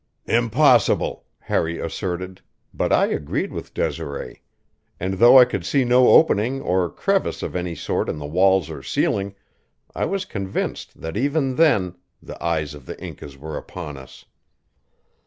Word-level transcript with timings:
"Impossible!" 0.25 1.25
Harry 1.41 1.77
asserted; 1.77 2.41
but 2.73 2.91
I 2.91 3.05
agreed 3.05 3.53
with 3.53 3.71
Desiree; 3.71 4.41
and 4.99 5.13
though 5.19 5.37
I 5.37 5.45
could 5.45 5.63
see 5.63 5.85
no 5.85 6.07
opening 6.07 6.59
or 6.59 6.89
crevice 6.89 7.43
of 7.43 7.55
any 7.55 7.75
sort 7.75 8.09
in 8.09 8.17
the 8.17 8.25
walls 8.25 8.71
or 8.71 8.81
ceiling, 8.81 9.35
I 9.93 10.05
was 10.05 10.25
convinced 10.25 11.01
that 11.01 11.15
even 11.17 11.55
then 11.55 11.97
the 12.19 12.43
eyes 12.43 12.73
of 12.73 12.87
the 12.87 12.99
Incas 12.99 13.37
were 13.37 13.55
upon 13.55 13.95
us. 13.95 14.25